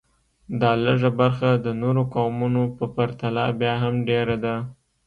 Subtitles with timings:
[0.61, 4.55] دا لږه برخه د نورو قومونو په پرتله بیا هم ډېره ده